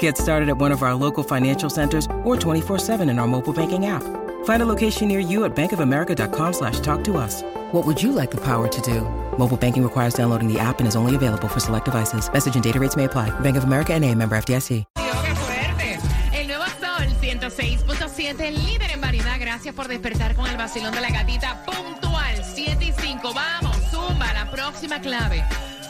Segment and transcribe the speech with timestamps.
[0.00, 3.86] Get started at one of our local financial centers or 24-7 in our mobile banking
[3.86, 4.02] app.
[4.44, 7.42] Find a location near you at bankofamerica.com slash talk to us.
[7.72, 9.02] What would you like the power to do?
[9.38, 12.28] Mobile banking requires downloading the app and is only available for select devices.
[12.32, 13.30] Message and data rates may apply.
[13.40, 14.84] Bank of America and a member FDIC.
[14.96, 15.98] Dios, qué fuerte.
[16.32, 19.36] El nuevo Sol 106.7, el líder en variedad.
[19.38, 23.32] Gracias por despertar con el vacilón de la gatita puntual 7 y 5.
[23.34, 25.44] Vamos, zumba, la próxima clave.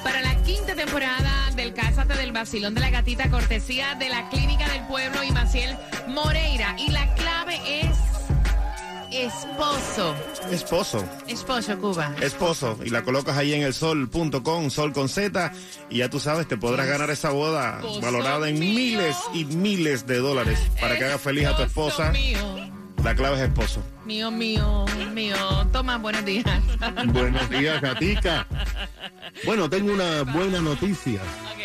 [0.06, 4.68] Para la quinta temporada del Cásate del Vacilón de la Gatita, cortesía de la Clínica
[4.68, 6.76] del Pueblo y Maciel Moreira.
[6.78, 7.96] Y la clave es
[9.10, 10.14] esposo.
[10.48, 12.14] Esposo, Esposo, Cuba.
[12.20, 12.78] esposo.
[12.84, 15.52] Y la colocas ahí en el sol.com, sol con Z.
[15.90, 18.74] Y ya tú sabes, te podrás ganar esa boda valorada en mío.
[18.74, 22.12] miles y miles de dólares para que hagas feliz a tu esposa.
[22.12, 22.38] Mío,
[23.06, 23.84] La clave es esposo.
[24.04, 25.36] mío, mío, mío.
[25.72, 26.44] Toma, buenos días.
[27.06, 28.48] Buenos días, Gatica.
[29.44, 31.20] Bueno, tengo una buena noticia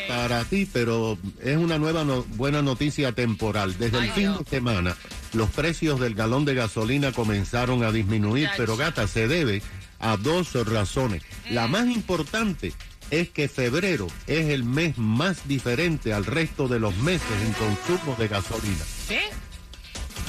[0.08, 3.76] para ti, pero es una nueva no- buena noticia temporal.
[3.80, 4.38] Desde Ay, el fin Dios.
[4.40, 4.96] de semana,
[5.34, 8.58] los precios del galón de gasolina comenzaron a disminuir, Yach.
[8.58, 9.64] pero gata, se debe
[10.00, 11.24] a dos razones.
[11.50, 11.72] La Mm.
[11.72, 12.72] más importante
[13.10, 18.16] es que febrero es el mes más diferente al resto de los meses en consumo
[18.20, 18.86] de gasolina.
[19.08, 19.16] ¿Sí?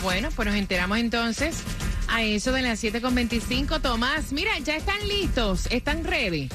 [0.03, 1.63] Bueno, pues nos enteramos entonces
[2.09, 3.81] a eso de las 7.25.
[3.81, 6.49] Tomás, mira, ya están listos, están ready.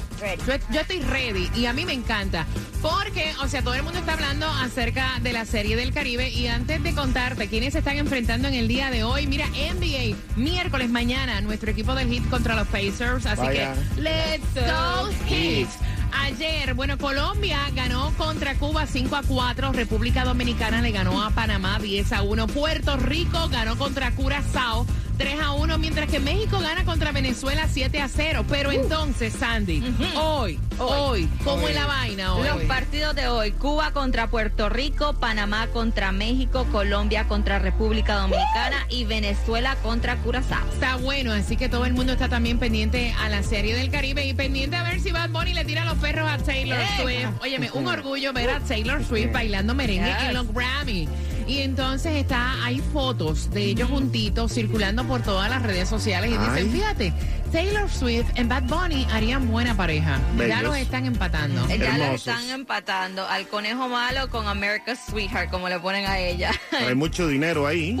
[0.46, 2.46] Yo, yo estoy ready y a mí me encanta.
[2.82, 6.28] Porque, o sea, todo el mundo está hablando acerca de la Serie del Caribe.
[6.28, 10.16] Y antes de contarte quiénes se están enfrentando en el día de hoy, mira, NBA,
[10.36, 13.26] miércoles mañana, nuestro equipo del Hit contra los Pacers.
[13.26, 13.74] Así Vaya.
[13.94, 15.68] que, let's go Hit.
[16.12, 19.72] Ayer, bueno, Colombia ganó contra Cuba 5 a 4.
[19.72, 22.46] República Dominicana le ganó a Panamá 10 a 1.
[22.48, 24.86] Puerto Rico ganó contra Curazao
[25.18, 25.78] 3 a 1.
[25.78, 28.44] Mientras que México gana contra Venezuela 7 a 0.
[28.48, 29.82] Pero entonces, Sandy,
[30.16, 32.46] hoy, hoy, ¿cómo es la vaina hoy?
[32.46, 38.86] Los partidos de hoy, Cuba contra Puerto Rico, Panamá contra México, Colombia contra República Dominicana
[38.88, 40.66] y Venezuela contra Curazao.
[40.72, 44.24] Está bueno, así que todo el mundo está también pendiente a la serie del Caribe
[44.26, 46.78] y pendiente a ver si Bad Bunny le tira los perros a Taylor.
[47.00, 47.26] Swift.
[47.42, 50.22] Óyeme, un orgullo ver a Taylor Swift bailando merengue Yes.
[50.28, 51.08] en los Grammy.
[51.48, 56.36] Y entonces está, hay fotos de ellos juntitos circulando por todas las redes sociales y
[56.36, 57.12] dicen, fíjate,
[57.50, 60.20] Taylor Swift en Bad Bunny harían buena pareja.
[60.36, 61.66] Ya los están empatando.
[61.66, 62.28] Ya lo Hermosos.
[62.28, 66.50] están empatando al conejo malo con America's Sweetheart, como le ponen a ella.
[66.86, 67.94] Hay mucho dinero ahí.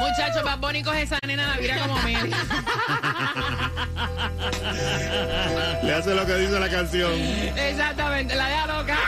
[0.00, 2.30] Muchachos, Bad Bunny coge esa nena la vira como Meli.
[5.84, 7.12] Le hace lo que dice la canción.
[7.12, 8.98] Exactamente, la deja loca.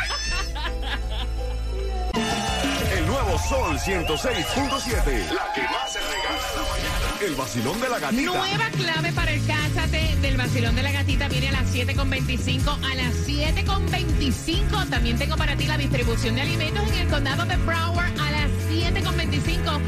[3.33, 5.33] Nuevo Sol 106.7.
[5.33, 7.27] La que más se regala en la mañana.
[7.27, 8.33] El vacilón de la gatita.
[8.33, 12.79] Nueva clave para el Cásate del Vacilón de la Gatita viene a las 7.25.
[12.85, 17.57] A las 7.25 también tengo para ti la distribución de alimentos en el condado de
[17.57, 18.13] Broward.
[18.21, 19.81] A las 7.25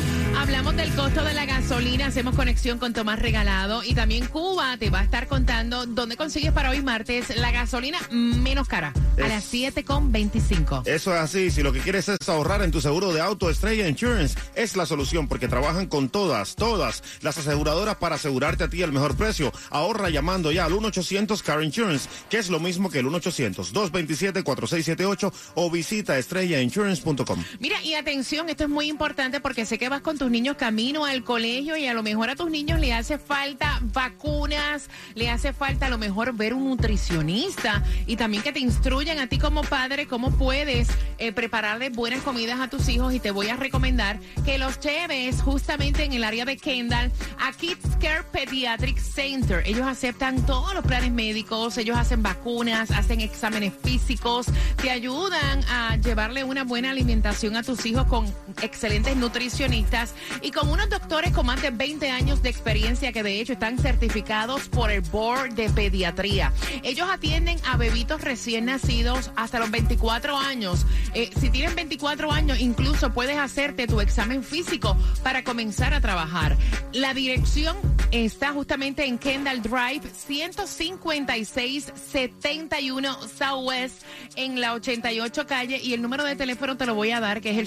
[0.44, 2.09] hablamos del costo de la gasolina.
[2.09, 3.82] Hacemos conexión con Tomás Regalado.
[3.82, 7.99] Y también Cuba te va a estar contando dónde consigues para hoy martes la gasolina
[8.10, 8.93] menos cara.
[9.16, 10.87] A las 7.25.
[10.87, 11.50] Eso es así.
[11.50, 14.84] Si lo que quieres es ahorrar en tu seguro de auto, Estrella Insurance es la
[14.84, 19.50] solución porque trabajan con todas, todas las aseguradoras para asegurarte a ti el mejor precio.
[19.71, 25.71] Ahorra llamando ya al 1-800 Car Insurance, que es lo mismo que el 1-800-227-4678 o
[25.71, 27.43] visita estrellainsurance.com.
[27.61, 31.04] Mira, y atención, esto es muy importante porque sé que vas con tus niños camino
[31.04, 35.52] al colegio y a lo mejor a tus niños le hace falta vacunas, le hace
[35.52, 39.62] falta a lo mejor ver un nutricionista y también que te instruyan a ti como
[39.62, 44.18] padre cómo puedes eh, prepararle buenas comidas a tus hijos y te voy a recomendar
[44.44, 49.62] que los lleves justamente en el área de Kendall a Kids Care Pediatric Center.
[49.64, 54.46] Ellos aceptan todos los planes médicos, ellos hacen vacunas, hacen exámenes físicos,
[54.82, 58.26] te ayudan a llevarle una buena alimentación a tus hijos con
[58.62, 60.12] excelentes nutricionistas
[60.43, 63.79] y con unos doctores con más de 20 años de experiencia que de hecho están
[63.79, 66.53] certificados por el Board de Pediatría.
[66.82, 70.87] Ellos atienden a bebitos recién nacidos hasta los 24 años.
[71.15, 76.56] Eh, si tienen 24 años, incluso puedes hacerte tu examen físico para comenzar a trabajar.
[76.93, 77.76] La dirección
[78.11, 84.03] está justamente en Kendall Drive, 15671 Southwest,
[84.37, 85.81] en la 88 calle.
[85.82, 87.67] Y el número de teléfono te lo voy a dar, que es el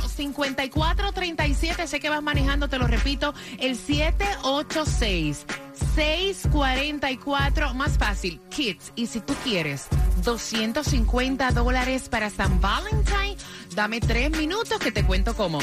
[0.00, 1.86] 786-644-5437.
[1.86, 5.46] Sé que vas manejando, te lo repito, el 786.
[5.94, 8.92] 644, más fácil, Kids.
[8.96, 9.88] Y si tú quieres
[10.24, 13.36] 250 dólares para San Valentine,
[13.74, 15.58] dame tres minutos que te cuento cómo.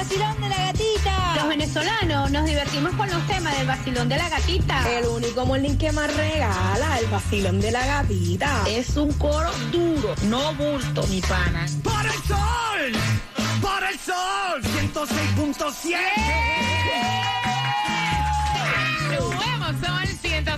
[0.00, 1.34] Vacilón de la gatita.
[1.36, 4.98] Los venezolanos nos divertimos con los temas del vacilón de la gatita.
[4.98, 8.64] El único morning que más regala el vacilón de la gatita.
[8.66, 11.66] Es un coro duro, no bulto, mi pana.
[11.82, 12.92] Por el sol
[13.60, 17.49] Por el sol 106.7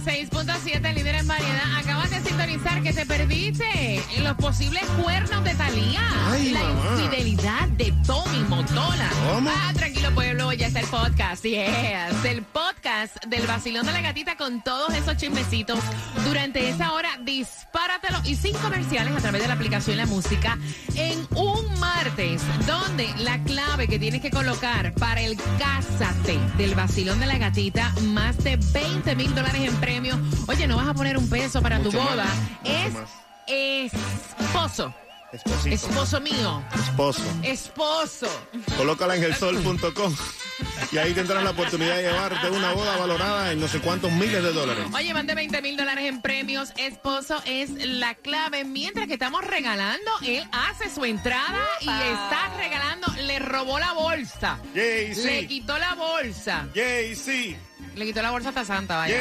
[0.04, 1.78] 106.7, líder en variedad.
[1.78, 6.00] Acabas de sintonizar que te perdiste los posibles cuernos de Talía.
[6.28, 7.02] Ay, la mamá.
[7.02, 9.08] infidelidad de Tommy Motola.
[9.32, 9.50] ¿Cómo?
[9.50, 11.44] Ah, tranquilo pueblo, ya está el podcast.
[11.44, 15.78] Yes, el podcast del vacilón de la gatita con todos esos chismecitos.
[16.24, 20.58] Durante esa hora, dispáratelo y sin comerciales a través de la aplicación La Música
[20.96, 27.20] en un martes, donde la clave que tienes que colocar para el Cásate del vacilón
[27.20, 30.18] de la gatita, más de 20 mil dólares en premio.
[30.48, 32.24] Oye, no vas a poner un peso para tu Mucho boda.
[32.64, 33.92] es
[34.38, 34.94] esposo.
[35.32, 35.74] Esposito.
[35.74, 36.62] Esposo mío.
[36.74, 37.22] Esposo.
[37.42, 38.28] Esposo.
[38.76, 40.14] Colócala en elsol.com
[40.90, 44.42] y ahí tendrás la oportunidad de llevarte una boda valorada en no sé cuántos miles
[44.42, 44.84] de dólares.
[44.94, 46.72] Oye, más de 20 mil dólares en premios.
[46.76, 48.64] Esposo es la clave.
[48.64, 53.06] Mientras que estamos regalando, él hace su entrada y está regalando.
[53.22, 54.58] Le robó la bolsa.
[54.74, 55.48] Le Jay-Z.
[55.48, 56.68] quitó la bolsa.
[56.74, 57.58] Jay-Z.
[57.96, 59.16] Le quitó la bolsa hasta Santa, vaya.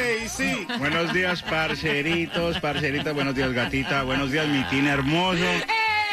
[0.78, 3.14] Buenos días, parceritos, parceritas.
[3.14, 4.02] Buenos días, gatita.
[4.02, 5.44] Buenos días, mi tina hermoso.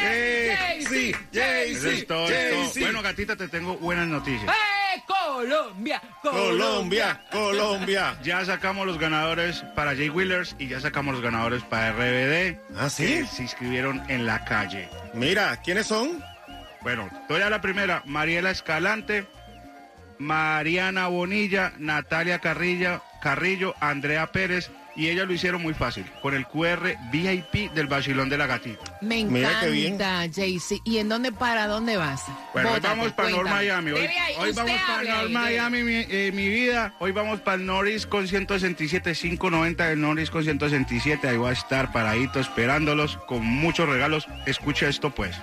[0.02, 0.56] ¡Eh!
[0.84, 1.18] Jay-Z.
[1.32, 2.80] Jay-Z.
[2.80, 4.48] Bueno, gatita, te tengo buenas noticias.
[4.48, 4.80] ¡Eh!
[5.06, 8.16] Colombia, Colombia, Colombia.
[8.22, 12.58] Ya sacamos los ganadores para Jay Wheelers y ya sacamos los ganadores para RBD.
[12.76, 13.06] ¿Ah, sí?
[13.06, 14.88] que se inscribieron en la calle.
[15.14, 16.22] Mira, ¿quiénes son?
[16.82, 18.02] Bueno, estoy a la primera.
[18.06, 19.26] Mariela Escalante,
[20.18, 24.70] Mariana Bonilla, Natalia Carrilla, Carrillo, Andrea Pérez.
[25.00, 28.98] Y ellas lo hicieron muy fácil, con el QR VIP del Vacilón de la Gatita.
[29.00, 29.94] Me Mira qué bien.
[29.94, 30.78] encanta, Jaycee.
[30.84, 32.22] ¿Y en dónde para dónde vas?
[32.52, 33.48] Bueno, hoy vamos para North.
[33.48, 33.92] Miami.
[33.92, 34.08] Hoy,
[34.54, 35.30] vamos para North.
[35.30, 36.92] Miami, mi, eh, mi vida.
[36.98, 41.26] Hoy vamos para el Norris con 167, 590 del Norris con 167.
[41.28, 44.26] Ahí va a estar paradito esperándolos con muchos regalos.
[44.44, 45.34] Escucha esto pues.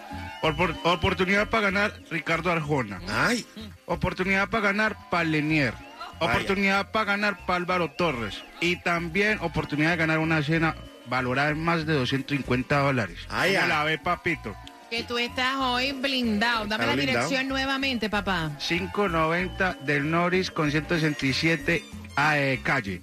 [0.44, 3.02] Opor- oportunidad para ganar Ricardo Arjona.
[3.10, 3.44] Ay,
[3.88, 5.74] Oportunidad para ganar Palenier.
[6.20, 6.34] Vaya.
[6.34, 8.42] Oportunidad para ganar Pálvaro Torres.
[8.62, 10.76] Y también oportunidad de ganar una cena
[11.08, 13.18] valorada en más de 250 dólares.
[13.30, 13.70] Ay, ¿Cómo ay.
[13.70, 14.56] la ve, papito?
[14.90, 16.66] Que tú estás hoy blindado.
[16.66, 17.28] Dame la blindado.
[17.28, 18.52] dirección nuevamente, papá.
[18.60, 21.84] 590 del Norris con 167
[22.16, 23.02] a eh, calle.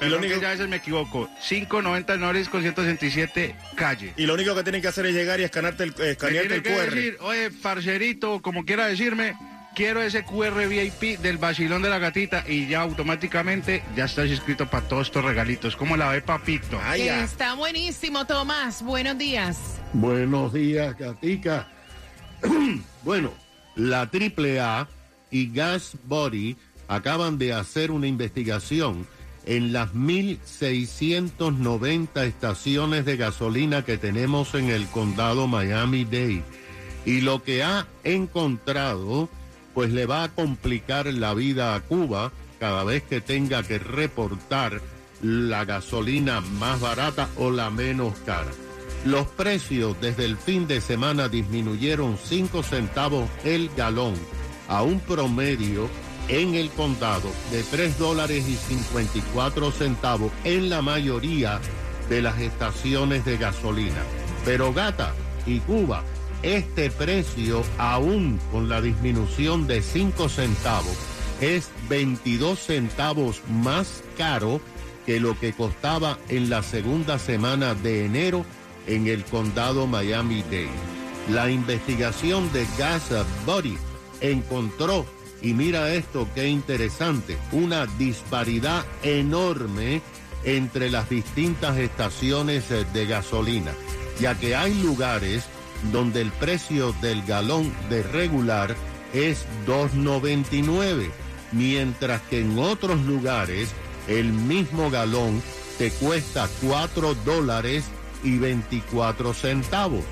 [0.00, 1.28] Y lo único- que ya a veces me equivoco.
[1.48, 4.12] 590 del Norris con 167 calle.
[4.16, 6.62] y lo único que tienen que hacer es llegar y escanarte el, eh, escanearte el
[6.62, 6.90] QR.
[6.94, 9.34] decir, oye, parcerito, como quiera decirme,
[9.74, 14.68] quiero ese QR VIP del vacilón de la gatita y ya automáticamente ya estás inscrito
[14.68, 15.74] para todos estos regalitos.
[15.76, 16.78] ¿Cómo la ve, papito?
[16.82, 17.24] Ay, ya.
[17.24, 18.82] Está buenísimo, Tomás.
[18.82, 19.80] Buenos días.
[19.92, 21.66] Buenos días, Gatica.
[23.02, 23.32] bueno,
[23.76, 24.86] la AAA
[25.30, 26.56] y Gas Body
[26.88, 29.06] acaban de hacer una investigación
[29.44, 36.44] en las 1.690 estaciones de gasolina que tenemos en el condado Miami-Dade.
[37.04, 39.28] Y lo que ha encontrado,
[39.74, 44.80] pues le va a complicar la vida a Cuba cada vez que tenga que reportar
[45.22, 48.50] la gasolina más barata o la menos cara.
[49.04, 54.14] Los precios desde el fin de semana disminuyeron 5 centavos el galón
[54.68, 55.88] a un promedio
[56.28, 61.60] en el condado de 3 dólares y 54 centavos en la mayoría
[62.08, 64.02] de las estaciones de gasolina.
[64.44, 65.14] Pero Gata
[65.46, 66.04] y Cuba,
[66.42, 70.96] este precio, aún con la disminución de 5 centavos,
[71.40, 74.60] es 22 centavos más caro
[75.06, 78.44] que lo que costaba en la segunda semana de enero
[78.86, 80.68] en el condado Miami-Dade.
[81.30, 83.10] La investigación de Gas
[83.46, 83.76] Buddy
[84.20, 85.06] encontró,
[85.40, 90.02] y mira esto qué interesante, una disparidad enorme
[90.44, 93.72] entre las distintas estaciones de gasolina,
[94.20, 95.44] ya que hay lugares
[95.90, 98.76] donde el precio del galón de regular
[99.12, 101.10] es 2.99
[101.52, 103.70] mientras que en otros lugares
[104.08, 105.42] el mismo galón
[105.78, 107.84] te cuesta 4 dólares
[108.22, 110.04] y 24 centavos.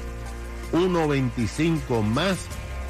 [0.72, 2.38] 1.25 más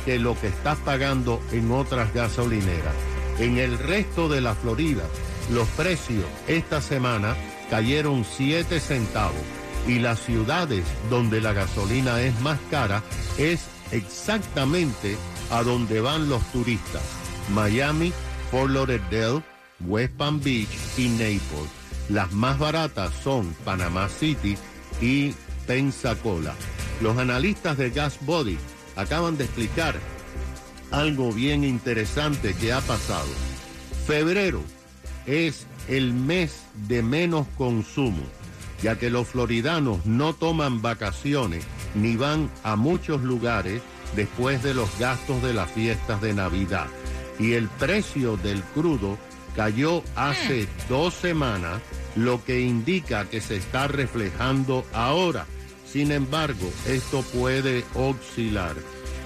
[0.05, 2.95] que lo que estás pagando en otras gasolineras.
[3.39, 5.05] En el resto de la Florida,
[5.51, 7.37] los precios esta semana
[7.71, 13.03] cayeron 7 centavos y las ciudades donde la gasolina es más cara
[13.39, 15.17] es exactamente
[15.51, 17.03] a donde van los turistas.
[17.51, 18.13] Miami,
[18.51, 19.43] Fort Lauderdale,
[19.81, 21.71] West Palm Beach y Naples.
[22.09, 24.57] Las más baratas son Panama City
[25.01, 25.33] y
[25.67, 26.55] Pensacola.
[27.01, 28.59] Los analistas de Gas Body
[28.97, 29.95] acaban de explicar
[30.91, 33.29] algo bien interesante que ha pasado.
[34.07, 34.63] Febrero
[35.27, 38.23] es el mes de menos consumo,
[38.83, 43.83] ya que los floridanos no toman vacaciones ni van a muchos lugares
[44.17, 46.87] después de los gastos de las fiestas de Navidad.
[47.39, 49.19] Y el precio del crudo
[49.57, 51.81] cayó hace dos semanas,
[52.17, 55.47] lo que indica que se está reflejando ahora.
[55.87, 58.77] Sin embargo, esto puede oscilar.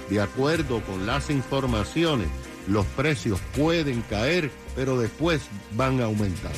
[0.09, 2.27] De acuerdo con las informaciones,
[2.67, 5.41] los precios pueden caer, pero después
[5.75, 6.53] van a aumentar.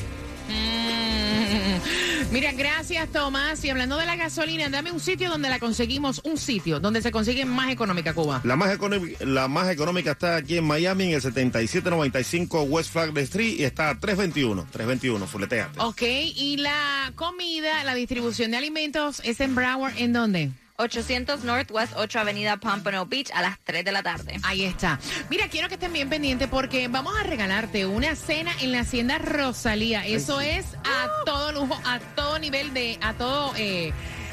[2.30, 3.64] Mira, gracias Tomás.
[3.64, 7.10] Y hablando de la gasolina, dame un sitio donde la conseguimos, un sitio donde se
[7.10, 8.42] consigue más económica Cuba.
[8.44, 13.16] La más, económica, la más económica está aquí en Miami, en el 7795 West Flag
[13.18, 15.80] Street, y está a 321, 321, fuleteate.
[15.80, 20.50] Ok, y la comida, la distribución de alimentos es en Broward, ¿en dónde?
[20.80, 24.38] 800 Northwest 8 Avenida Pompano Beach a las 3 de la tarde.
[24.44, 25.00] Ahí está.
[25.28, 29.18] Mira, quiero que estén bien pendientes porque vamos a regalarte una cena en la Hacienda
[29.18, 30.06] Rosalía.
[30.06, 33.92] Eso es a todo lujo, a todo nivel de, a todo eh,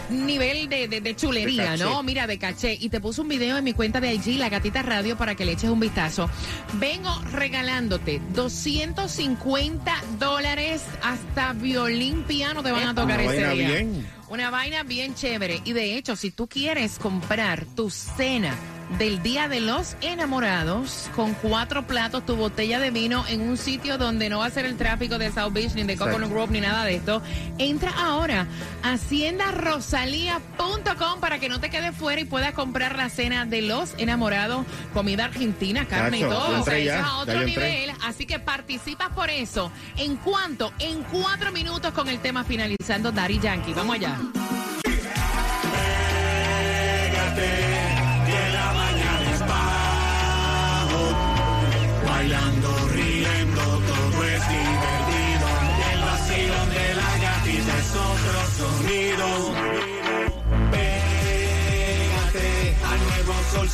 [0.10, 1.78] nivel de, de- de chulería, De.
[1.78, 2.04] ¿no?
[2.04, 2.78] Mira, de caché.
[2.80, 5.46] Y te puse un video en mi cuenta de IG, La Gatita Radio, para que
[5.46, 6.30] le eches un vistazo.
[6.74, 13.68] Vengo regalándote 250 dólares hasta violín piano te van a tocar Una ese vaina día.
[13.68, 14.08] bien.
[14.30, 15.62] Una vaina bien chévere.
[15.66, 18.56] Y de hecho, si tú quieres comprar tu cena
[18.98, 23.98] del Día de los Enamorados con cuatro platos, tu botella de vino en un sitio
[23.98, 25.98] donde no va a ser el tráfico de South Beach, ni de.
[25.98, 27.22] Coconut Grove, ni nada de esto,
[27.58, 28.48] entra ahora
[28.84, 33.94] a haciendarosalía.com para que no te quedes fuera y puedas comprar la cena de los
[33.98, 36.52] enamorados, comida argentina, carne y todo.
[36.52, 37.92] yo O sea, entré eso ya, es a otro nivel.
[38.04, 39.72] Así que participas por eso.
[39.98, 40.72] ¿En cuánto?
[40.80, 43.74] En cuatro minutos con el tema finalizando Daddy Yankee.
[43.74, 44.18] Vamos allá.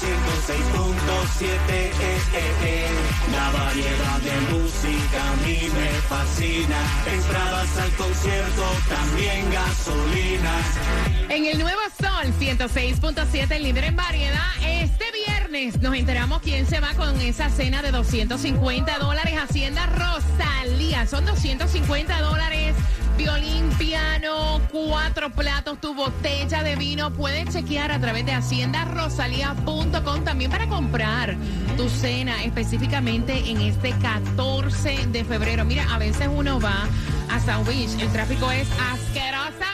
[0.02, 1.46] 106.7.
[1.70, 1.92] Eh,
[2.64, 2.88] eh.
[3.32, 6.78] La variedad de música a mí me fascina.
[7.06, 10.58] Entradas al concierto, también gasolina.
[11.30, 16.80] En el Nuevo Sol 106.7, el líder en variedad, este viernes nos enteramos quién se
[16.80, 19.36] va con esa cena de 250 dólares.
[19.38, 22.74] Hacienda Rosalía, son 250 dólares.
[23.22, 27.14] Violín, piano, cuatro platos, tu botella de vino.
[27.14, 31.38] Puedes chequear a través de haciendarosalía.com también para comprar
[31.78, 35.66] tu cena específicamente en este 14 de febrero.
[35.66, 36.88] Mira, a veces uno va
[37.30, 39.71] a South Beach, el tráfico es asquerosamente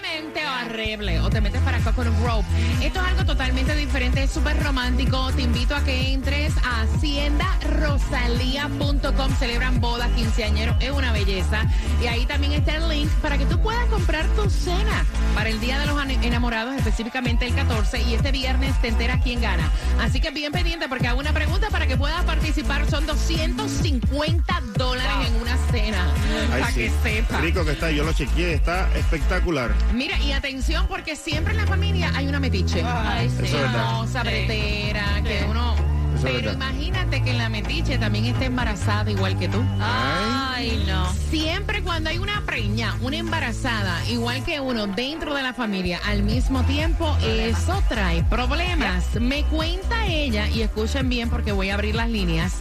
[0.78, 1.20] horrible.
[1.22, 2.46] O te metes para Coconut Grove.
[2.82, 5.32] Esto es algo totalmente diferente, es súper romántico.
[5.34, 9.36] Te invito a que entres a haciendarosalía.com.
[9.40, 11.66] Celebran bodas, quinceañeros, es una belleza.
[12.02, 15.60] Y ahí también está el link para que tú puedas comprar tu cena para el
[15.60, 18.04] Día de los Enamorados, específicamente el 14.
[18.04, 19.72] Y este viernes te enteras quién gana.
[20.00, 22.88] Así que bien pendiente porque hago una pregunta para que puedas participar.
[22.90, 26.14] Son 250 dólares en una cena.
[26.54, 26.82] Ay, para sí.
[26.82, 27.40] que sepa.
[27.40, 29.74] Rico que está, yo lo chequeé, está espectacular.
[29.94, 32.82] Mira, y atención, porque siempre en la familia hay una metiche.
[32.84, 33.36] Ay, sí.
[33.46, 33.86] Eso es verdad.
[33.86, 35.76] Famosa, bretera, que uno.
[36.18, 36.54] Eso es Pero verdad.
[36.54, 39.64] imagínate que la metiche también esté embarazada igual que tú.
[39.80, 41.14] Ay, no.
[41.30, 46.24] Siempre cuando hay una preña, una embarazada, igual que uno dentro de la familia al
[46.24, 49.06] mismo tiempo, eso trae problemas.
[49.22, 52.54] Me cuenta ella, y escuchen bien porque voy a abrir las líneas,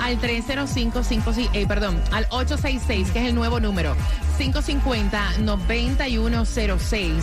[0.00, 3.94] al 305 56 eh, perdón, al 866, que es el nuevo número,
[4.38, 7.22] 550-9106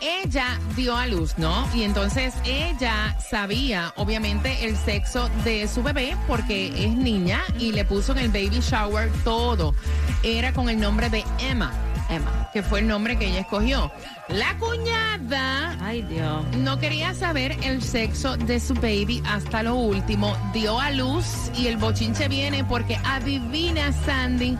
[0.00, 1.68] ella dio a luz, ¿no?
[1.74, 7.84] Y entonces ella sabía, obviamente, el sexo de su bebé porque es niña y le
[7.84, 9.74] puso en el baby shower todo.
[10.22, 11.72] Era con el nombre de Emma.
[12.08, 12.50] Emma.
[12.52, 13.92] que fue el nombre que ella escogió.
[14.28, 16.44] La cuñada Ay, Dios.
[16.56, 20.36] no quería saber el sexo de su baby hasta lo último.
[20.52, 24.58] Dio a luz y el bochinche viene porque adivina Sandy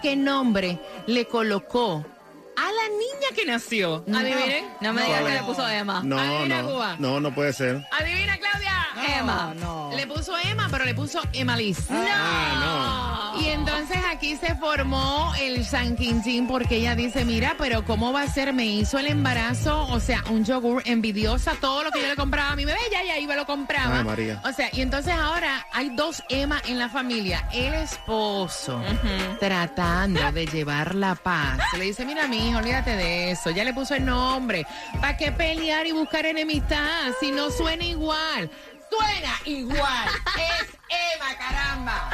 [0.00, 2.04] qué nombre le colocó
[2.98, 4.04] niña que nació.
[4.12, 4.66] Adivinen.
[4.80, 6.02] No me digas que le puso Emma.
[6.04, 6.96] No, Adivina, no, Cuba.
[6.98, 7.84] no, no puede ser.
[7.90, 8.81] Adivina, Claudia.
[9.18, 9.54] Emma.
[9.96, 11.78] Le puso Emma, pero le puso Emma Liz.
[11.90, 18.12] Ah, Y entonces aquí se formó el San Quintín porque ella dice, mira, pero ¿cómo
[18.12, 18.52] va a ser?
[18.52, 22.52] Me hizo el embarazo, o sea, un yogur envidiosa, todo lo que yo le compraba
[22.52, 23.98] a mi bebé, ya, ya iba, lo compraba.
[23.98, 24.40] Ay, María.
[24.44, 27.48] O sea, y entonces ahora hay dos Emma en la familia.
[27.52, 28.82] El esposo
[29.40, 31.58] tratando de llevar la paz.
[31.78, 33.50] Le dice, mira, mi hijo, olvídate de eso.
[33.50, 34.66] Ya le puso el nombre.
[35.00, 38.50] ¿Para qué pelear y buscar enemistad si no suena igual?
[38.96, 40.08] Suena igual.
[40.36, 42.10] es Emma, caramba.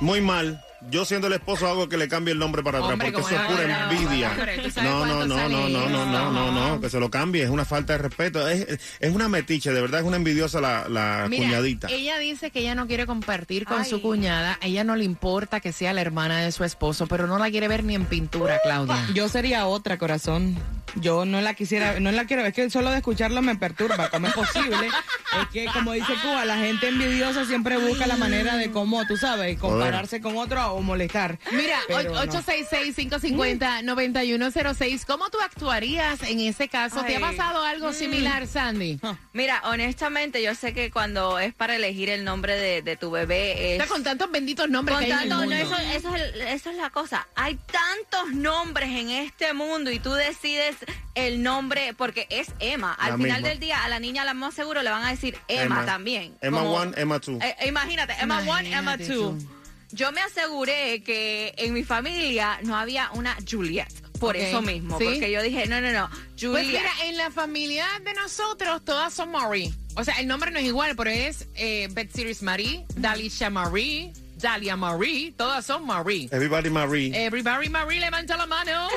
[0.00, 0.62] Muy mal.
[0.90, 3.42] Yo siendo el esposo hago que le cambie el nombre para atrás Hombre, porque eso
[3.42, 4.30] ¿cómo es pura No, envidia.
[4.32, 7.00] hombre, ¿tú sabes No, no, cuánto no, no, no, no, no, no, no, que se
[7.00, 8.46] lo cambie, es una falta de respeto.
[8.46, 11.88] Es, es una metiche, de verdad es una envidiosa la, la Mira, cuñadita.
[11.88, 13.88] ella dice que ella no quiere compartir con Ay.
[13.88, 14.58] su cuñada.
[14.60, 17.50] A ella no le importa que sea la hermana de su esposo, pero no la
[17.50, 19.06] quiere ver ni en pintura, Claudia.
[19.14, 20.54] Yo sería otra, corazón.
[20.96, 24.26] Yo no la quisiera, no la quiero, es que solo de escucharlo me perturba, ¿cómo
[24.28, 24.86] es posible?
[24.88, 29.16] Es que, como dice Cuba, la gente envidiosa siempre busca la manera de cómo, tú
[29.16, 31.38] sabes, compararse con otro o molestar.
[31.52, 32.22] Mira, Pero no.
[32.24, 35.04] 866-550-9106.
[35.06, 37.02] ¿Cómo tú actuarías en ese caso?
[37.02, 39.00] ¿Te ha pasado algo similar, Sandy?
[39.32, 43.74] Mira, honestamente, yo sé que cuando es para elegir el nombre de, de tu bebé
[43.74, 43.80] es...
[43.82, 45.76] Está con tantos benditos nombres Con que hay en el tanto- no, mundo.
[45.76, 47.26] eso, eso es el- eso es la cosa.
[47.34, 50.76] Hay tantos nombres en este mundo y tú decides
[51.14, 52.92] el nombre porque es Emma.
[52.94, 53.48] Al La final misma.
[53.48, 55.86] del día, a la niña la más seguro le van a decir Emma, Emma.
[55.86, 56.36] también.
[56.40, 57.38] Emma Como- one, Emma two.
[57.42, 59.36] Eh, imagínate, Emma one, Emma Imagínate two.
[59.38, 59.48] tú.
[59.92, 63.88] Yo me aseguré que en mi familia no había una Juliet.
[64.18, 64.98] Por eso mismo.
[64.98, 65.04] ¿sí?
[65.04, 66.08] Porque yo dije, no, no, no.
[66.08, 66.66] Pues Juliet.
[66.66, 69.72] mira, en la familia de nosotros todas son Marie.
[69.96, 74.12] O sea, el nombre no es igual, pero es eh, Betseries Marie, Dalisha Marie,
[74.44, 76.28] Dalia Marie, todas son Marie.
[76.30, 77.10] Everybody Marie.
[77.14, 78.88] Everybody Marie, levanta la mano.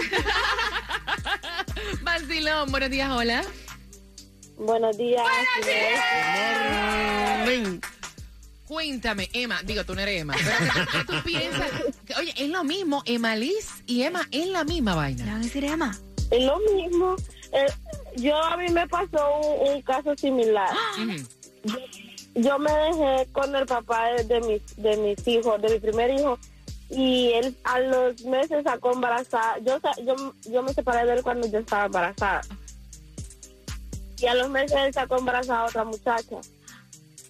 [2.01, 3.45] Vacilón, buenos días, hola.
[4.57, 5.23] Buenos días.
[7.39, 7.79] Morning.
[8.65, 11.71] Cuéntame, Emma, digo, tú no eres Emma, pero ¿qué, tú piensas?
[12.05, 15.25] Que, Oye, es lo mismo, Emma Liz y Emma es la misma ¿Le vaina.
[15.27, 15.97] van a decir Emma?
[16.29, 17.15] Es lo mismo.
[17.53, 17.67] Eh,
[18.17, 20.67] yo a mí me pasó un, un caso similar.
[21.63, 21.75] Yo
[22.59, 26.37] me dejé con el papá de, mis de mis hijos, de mi primer hijo,
[26.89, 29.57] y él a los meses sacó embarazada.
[29.59, 32.41] Yo yo yo me separé de él cuando yo estaba embarazada.
[34.19, 36.37] Y a los meses él sacó embarazada a otra muchacha.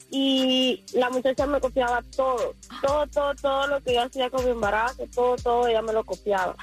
[0.09, 4.51] Y la muchacha me copiaba todo, todo, todo, todo lo que yo hacía con mi
[4.51, 6.55] embarazo, todo, todo, ella me lo copiaba.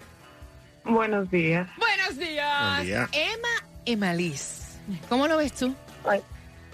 [0.85, 1.69] Buenos días.
[1.79, 2.75] Buenos días.
[2.77, 3.09] Buen día.
[3.13, 3.49] Emma
[3.85, 4.63] Emalis.
[5.09, 5.75] ¿Cómo lo ves tú?
[6.09, 6.21] Ay,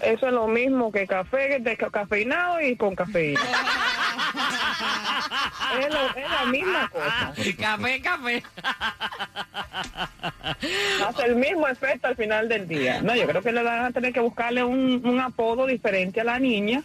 [0.01, 3.39] eso es lo mismo que café descafeinado y con cafeína.
[5.79, 7.33] es, lo- es la misma cosa.
[7.59, 8.43] café, café.
[11.07, 13.01] Hace el mismo efecto al final del día.
[13.01, 16.23] No, yo creo que le van a tener que buscarle un, un apodo diferente a
[16.23, 16.83] la niña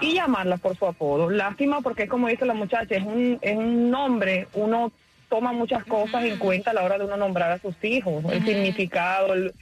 [0.00, 1.30] y llamarla por su apodo.
[1.30, 4.92] Lástima porque como dice la muchacha, es un, es un nombre, uno
[5.28, 8.44] toma muchas cosas en cuenta a la hora de uno nombrar a sus hijos, el
[8.44, 9.54] significado, el-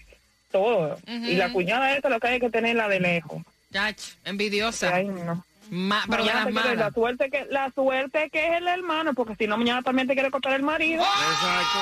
[0.51, 0.99] todo.
[1.07, 3.43] Y la cuñada esta lo que hay que tenerla de lejos.
[3.73, 4.95] Chach, envidiosa.
[4.95, 5.45] Ay, no.
[5.71, 9.47] Ma- pero de las la suerte que la suerte que es el hermano, porque si
[9.47, 11.03] no mañana también te quiere cortar el marido.
[11.03, 11.79] Exacto.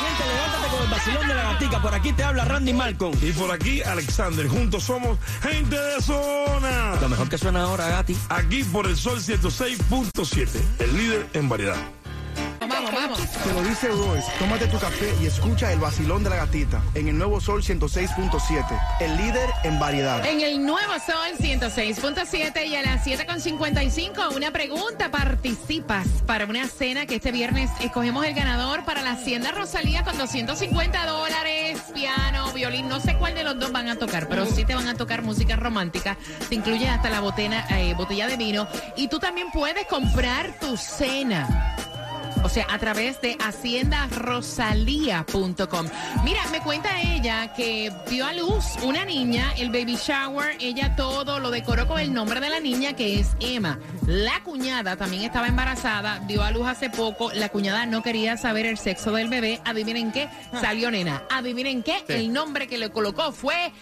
[0.00, 1.82] Gente, levántate con el vacilón de la gatica.
[1.82, 3.14] Por aquí te habla Randy Malcolm.
[3.20, 4.48] Y por aquí, Alexander.
[4.48, 6.94] Juntos somos gente de zona.
[6.98, 8.16] Lo mejor que suena ahora, Gati.
[8.30, 11.76] Aquí por el Sol 106.7, el líder en variedad.
[12.92, 13.18] Vamos.
[13.18, 17.08] Te lo dice Royce, tómate tu café y escucha el vacilón de la gatita en
[17.08, 20.24] el nuevo Sol 106.7, el líder en variedad.
[20.26, 25.10] En el nuevo Sol 106.7 y a las 7.55, una pregunta.
[25.10, 30.18] ¿Participas para una cena que este viernes escogemos el ganador para la Hacienda Rosalía con
[30.18, 32.88] 250 dólares, piano, violín?
[32.88, 35.22] No sé cuál de los dos van a tocar, pero sí te van a tocar
[35.22, 36.18] música romántica.
[36.48, 38.68] Te incluye hasta la botena, eh, botella de vino.
[38.96, 41.76] Y tú también puedes comprar tu cena.
[42.44, 45.86] O sea, a través de haciendarosalía.com.
[46.24, 51.38] Mira, me cuenta ella que dio a luz una niña, el baby shower, ella todo
[51.38, 53.78] lo decoró con el nombre de la niña que es Emma.
[54.06, 58.66] La cuñada también estaba embarazada, dio a luz hace poco, la cuñada no quería saber
[58.66, 60.28] el sexo del bebé, adivinen qué,
[60.60, 61.22] salió nena.
[61.30, 63.72] Adivinen qué, el nombre que le colocó fue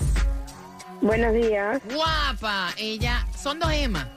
[1.03, 1.83] Buenos días.
[1.93, 4.09] Guapa, ella, son dos Emma.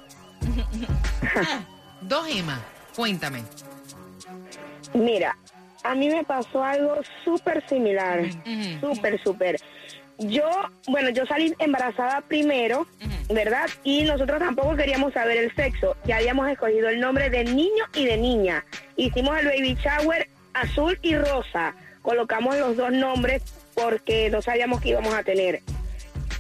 [2.02, 2.62] dos Emma,
[2.96, 3.42] cuéntame.
[4.94, 5.36] Mira,
[5.84, 8.30] a mí me pasó algo súper similar,
[8.80, 9.60] súper, súper.
[10.20, 10.48] Yo,
[10.88, 12.86] bueno, yo salí embarazada primero,
[13.30, 13.68] ¿verdad?
[13.84, 15.98] Y nosotros tampoco queríamos saber el sexo.
[16.06, 18.64] Ya habíamos escogido el nombre de niño y de niña.
[18.96, 21.74] Hicimos el baby shower azul y rosa.
[22.04, 23.42] Colocamos los dos nombres
[23.74, 25.64] porque no sabíamos que íbamos a tener.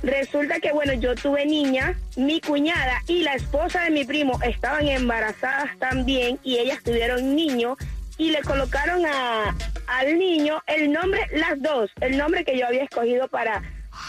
[0.05, 4.87] Resulta que, bueno, yo tuve niña, mi cuñada y la esposa de mi primo estaban
[4.87, 7.75] embarazadas también y ellas tuvieron niño
[8.19, 9.55] y le colocaron a,
[9.87, 13.63] al niño el nombre, las dos, el nombre que yo había escogido para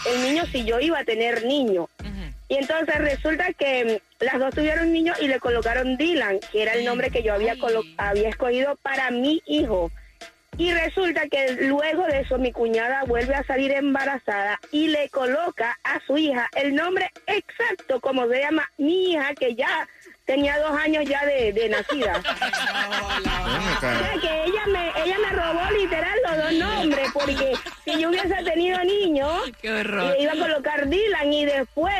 [0.07, 1.89] el niño si yo iba a tener niño.
[2.47, 6.73] Y entonces resulta que mm, las dos tuvieron niño y le colocaron Dylan, que era
[6.73, 7.55] el nombre que yo había,
[7.97, 9.91] había escogido para mi hijo.
[10.57, 15.77] Y resulta que luego de eso mi cuñada vuelve a salir embarazada y le coloca
[15.83, 19.87] a su hija el nombre exacto como se llama mi hija que ya
[20.25, 22.21] tenía dos años ya de, de nacida.
[23.77, 27.53] O sea que ella me, ella me robó literal los dos nombres porque
[27.85, 31.93] si yo hubiese tenido niños le iba a colocar Dylan y después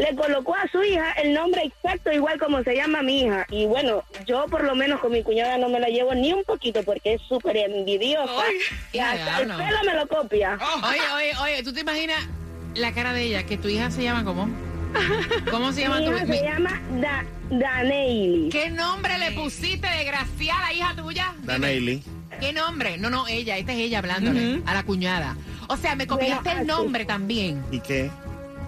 [0.00, 3.46] le colocó a su hija el nombre exacto igual como se llama mi hija.
[3.50, 6.42] Y bueno, yo por lo menos con mi cuñada no me la llevo ni un
[6.44, 8.32] poquito porque es súper envidiosa.
[8.92, 10.58] y hasta el pelo me lo copia.
[10.88, 12.18] Oye, oye, oye, ¿tú te imaginas
[12.74, 13.42] la cara de ella?
[13.44, 14.48] Que tu hija se llama ¿cómo?
[15.50, 18.48] ¿Cómo se llama Mi tu hija mi- se llama da Daneili.
[18.48, 21.34] ¿Qué nombre le pusiste, desgraciada, hija tuya?
[21.42, 22.02] Danelli.
[22.40, 22.96] ¿Qué nombre?
[22.96, 25.36] No, no, ella, esta es ella hablándole a la cuñada.
[25.68, 27.62] O sea, me copiaste Bueno, el nombre también.
[27.70, 28.10] ¿Y qué?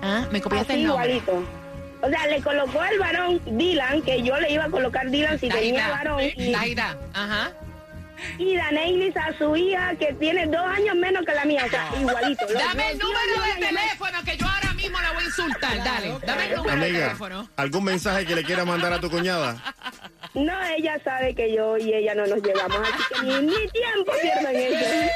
[0.03, 0.27] ¿Ah?
[0.31, 1.15] Me copiaste Así el nombre.
[1.17, 1.49] igualito.
[2.03, 5.49] O sea, le colocó al varón Dylan, que yo le iba a colocar Dylan si
[5.49, 6.21] tenía varón.
[6.37, 6.53] Y,
[7.15, 7.53] ajá.
[8.39, 11.63] y Daneilis a su hija, que tiene dos años menos que la mía.
[11.65, 12.45] O sea, igualito.
[12.51, 13.67] Los Dame el número yo la de llamé.
[13.81, 15.85] teléfono que yo ahora mismo la voy a insultar.
[15.85, 17.49] Dale, dame el número de Amiga, teléfono.
[17.57, 19.63] ¿algún mensaje que le quiera mandar a tu cuñada?
[20.35, 24.13] No, ella sabe que yo y ella no nos llevamos, así que ni, ni tiempo
[24.23, 25.11] pierdan eso.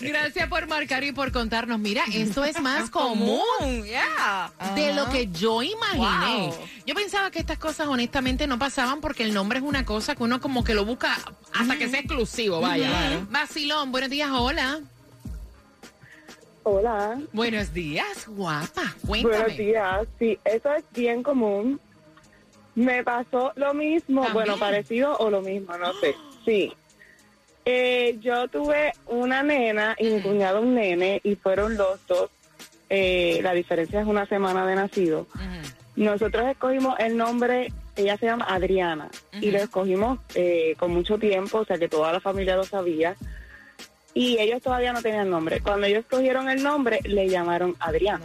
[0.00, 1.78] Gracias por marcar y por contarnos.
[1.78, 3.82] Mira, esto es más común
[4.74, 6.48] de lo que yo imaginé.
[6.48, 6.54] Wow.
[6.84, 10.22] Yo pensaba que estas cosas honestamente no pasaban porque el nombre es una cosa que
[10.24, 11.16] uno como que lo busca
[11.54, 12.90] hasta que sea exclusivo, vaya.
[13.30, 14.80] Vacilón, buenos días, hola.
[16.64, 17.18] Hola.
[17.32, 18.94] Buenos días, guapa.
[19.06, 19.38] Cuéntame.
[19.38, 20.06] Buenos días.
[20.18, 21.80] Sí, eso es bien común.
[22.78, 24.34] Me pasó lo mismo, ¿También?
[24.34, 26.14] bueno, parecido o lo mismo, no sé.
[26.44, 26.72] Sí.
[27.64, 32.30] Eh, yo tuve una nena y mi cuñado un nene y fueron los dos.
[32.88, 35.26] eh, la diferencia es una semana de nacido.
[35.96, 39.10] Nosotros escogimos el nombre, ella se llama Adriana,
[39.40, 43.16] y lo escogimos eh, con mucho tiempo, o sea que toda la familia lo sabía.
[44.14, 45.60] Y ellos todavía no tenían nombre.
[45.60, 48.24] Cuando ellos escogieron el nombre, le llamaron Adriana.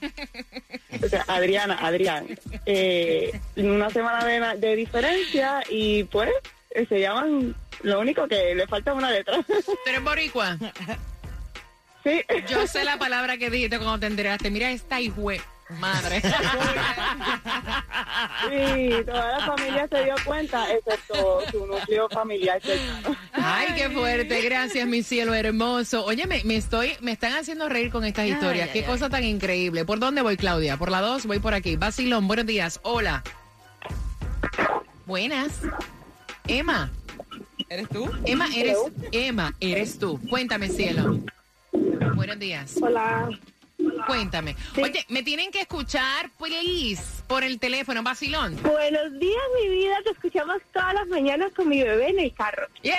[1.02, 2.26] O sea, Adriana, Adrián.
[2.66, 6.30] Eh, una semana de, de diferencia y pues
[6.70, 9.42] eh, se llaman, lo único que le falta una letra.
[9.46, 10.56] ¿Tú eres boricua?
[12.04, 12.22] Sí.
[12.48, 14.50] Yo sé la palabra que dijiste cuando te enteraste.
[14.50, 15.40] Mira esta hijue
[15.78, 16.22] madre.
[18.48, 23.16] Sí, toda la familia se dio cuenta, excepto su núcleo familiar cercano.
[23.32, 24.40] Ay, qué fuerte.
[24.42, 26.04] Gracias, mi cielo hermoso.
[26.04, 28.68] Oye, me, me estoy, me están haciendo reír con estas historias.
[28.68, 28.84] ay, qué ay.
[28.84, 29.84] cosa tan increíble.
[29.84, 30.76] ¿Por dónde voy, Claudia?
[30.76, 31.26] ¿Por la dos?
[31.26, 31.76] Voy por aquí.
[31.76, 32.80] Basilón, buenos días.
[32.82, 33.22] Hola.
[35.06, 35.60] Buenas.
[36.46, 36.90] Emma.
[37.68, 38.10] ¿Eres tú?
[38.24, 38.78] Emma, eres,
[39.12, 40.18] Emma, eres tú.
[40.30, 41.18] Cuéntame, cielo.
[42.14, 42.74] Buenos días.
[42.80, 43.28] Hola.
[44.06, 44.56] Cuéntame.
[44.80, 48.60] Oye, me tienen que escuchar, please, por el teléfono, vacilón.
[48.62, 49.96] Buenos días, mi vida.
[50.04, 52.66] Te escuchamos todas las mañanas con mi bebé en el carro.
[52.82, 52.94] ¡Yeah!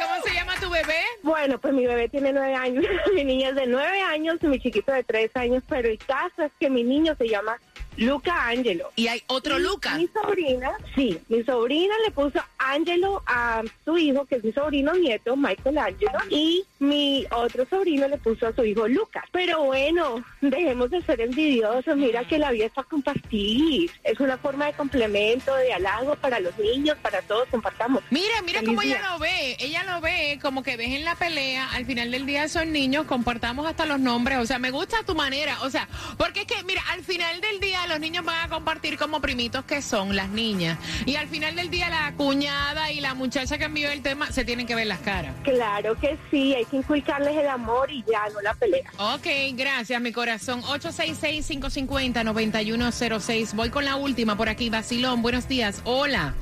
[0.00, 1.00] ¿Cómo se llama tu bebé?
[1.22, 2.84] Bueno, pues mi bebé tiene nueve años.
[3.14, 5.62] mi niña es de nueve años y mi chiquito de tres años.
[5.68, 7.58] Pero el caso es que mi niño se llama
[7.96, 8.90] Luca Angelo.
[8.96, 9.96] ¿Y hay otro Luca?
[9.96, 14.94] Mi sobrina, sí, mi sobrina le puso Angelo a su hijo, que es mi sobrino
[14.94, 19.24] nieto, Michael Angelo, y mi otro sobrino le puso a su hijo Lucas.
[19.30, 19.81] Pero bueno,
[20.40, 23.90] dejemos de ser envidiosos, mira que la vida es para compartir.
[24.04, 28.02] Es una forma de complemento, de halago para los niños, para todos, compartamos.
[28.10, 28.98] Mira, mira Feliz cómo día.
[28.98, 29.56] ella lo ve.
[29.60, 31.68] Ella lo ve como que ves en la pelea.
[31.72, 34.38] Al final del día son niños, compartamos hasta los nombres.
[34.38, 35.58] O sea, me gusta tu manera.
[35.62, 38.98] O sea, porque es que, mira, al final del día los niños van a compartir
[38.98, 40.78] como primitos que son las niñas.
[41.06, 44.44] Y al final del día la cuñada y la muchacha que envió el tema se
[44.44, 45.34] tienen que ver las caras.
[45.44, 48.90] Claro que sí, hay que inculcarles el amor y ya, no la pelea.
[48.98, 50.62] Ok, gracias, mi corazón.
[50.62, 53.54] 866-550-9106.
[53.54, 54.70] Voy con la última por aquí.
[54.70, 55.80] Basilón, buenos días.
[55.84, 56.34] Hola.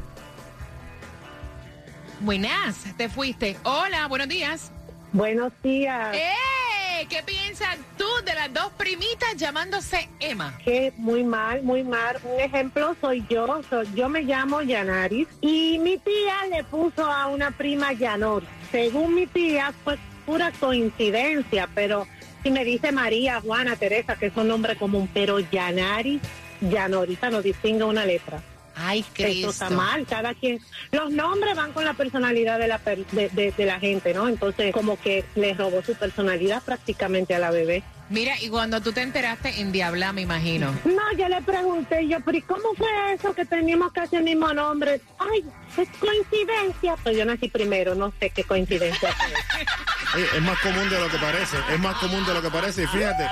[2.21, 3.57] Buenas, te fuiste.
[3.62, 4.71] Hola, buenos días.
[5.12, 6.14] Buenos días.
[6.14, 7.07] ¡Eh!
[7.09, 10.53] ¿Qué piensas tú de las dos primitas llamándose Emma?
[10.62, 12.19] que muy mal, muy mal.
[12.25, 17.27] Un ejemplo soy yo, soy- yo me llamo Yanaris y mi tía le puso a
[17.29, 18.43] una prima Yanor.
[18.71, 22.07] Según mi tía fue pura coincidencia, pero
[22.42, 26.20] si me dice María, Juana, Teresa, que es un nombre común, pero Yanaris,
[26.61, 28.42] Yanorita no distingue una letra.
[28.76, 29.83] Ay, Eso está Cristo.
[29.83, 30.59] mal, cada quien.
[30.92, 34.26] Los nombres van con la personalidad de la, per- de, de- de la gente, ¿no?
[34.29, 37.83] Entonces, como que le robó su personalidad prácticamente a la bebé.
[38.11, 40.73] Mira, y cuando tú te enteraste en Diabla, me imagino.
[40.85, 44.53] No, yo le pregunté, yo, pero ¿y cómo fue eso que teníamos casi el mismo
[44.53, 45.01] nombre?
[45.18, 45.44] Ay,
[45.79, 46.96] es coincidencia.
[47.05, 49.64] Pues yo nací primero, no sé qué coincidencia fue.
[50.16, 52.83] Eh, Es más común de lo que parece, es más común de lo que parece.
[52.83, 53.29] Y fíjate,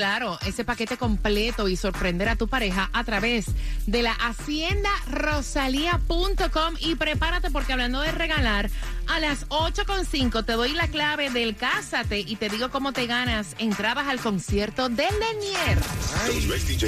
[0.00, 3.48] Claro, ese paquete completo y sorprender a tu pareja a través
[3.86, 8.70] de la haciendarosalía.com y prepárate porque hablando de regalar,
[9.10, 13.56] a las 8.5 te doy la clave del Cásate y te digo cómo te ganas
[13.58, 15.80] entradas al concierto de Lenier.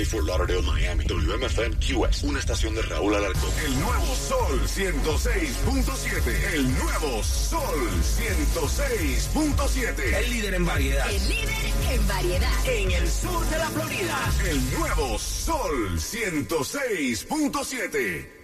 [0.07, 1.05] For Lauderdale, Miami.
[1.05, 2.23] WMFM QS.
[2.23, 3.51] Una estación de Raúl Alarcón.
[3.65, 6.55] El nuevo Sol 106.7.
[6.55, 10.15] El nuevo Sol 106.7.
[10.15, 11.11] El líder en variedad.
[11.11, 11.51] El líder
[11.91, 12.67] en variedad.
[12.67, 14.19] En el sur de la Florida.
[14.49, 18.42] El nuevo Sol 106.7.